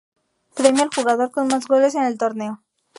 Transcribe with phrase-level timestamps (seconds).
[0.55, 2.63] Premio al jugador con más goles en el torneo.